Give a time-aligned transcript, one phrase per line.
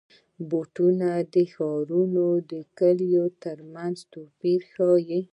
[0.49, 2.37] بوټونه د ښارونو او
[2.77, 5.21] کلیو ترمنځ توپیر ښيي.